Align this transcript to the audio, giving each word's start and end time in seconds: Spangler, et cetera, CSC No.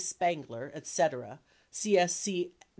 Spangler, 0.01 0.71
et 0.73 0.85
cetera, 0.87 1.39
CSC 1.71 2.45
No. 2.59 2.65